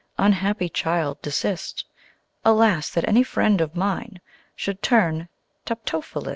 [0.17, 1.85] Unhappy child desist!
[2.43, 2.89] Alas!
[2.89, 4.19] that any friend of mine
[4.55, 5.29] Should turn
[5.63, 6.29] Tupto philist.